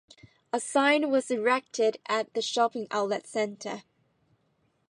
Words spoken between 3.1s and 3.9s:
centre.